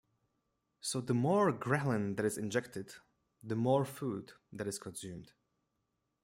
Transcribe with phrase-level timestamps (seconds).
[0.79, 2.95] So the more ghrelin that is injected
[3.43, 5.33] the more food that is consumed.